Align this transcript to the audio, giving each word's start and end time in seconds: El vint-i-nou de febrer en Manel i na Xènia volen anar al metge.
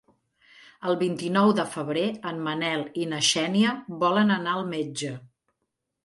El 0.91 0.95
vint-i-nou 1.01 1.51
de 1.59 1.65
febrer 1.73 2.05
en 2.29 2.39
Manel 2.47 2.85
i 3.01 3.05
na 3.11 3.19
Xènia 3.27 3.73
volen 4.05 4.33
anar 4.37 4.55
al 4.61 4.65
metge. 4.71 5.13